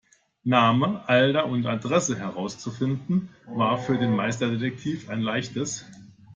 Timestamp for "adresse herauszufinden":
1.67-3.29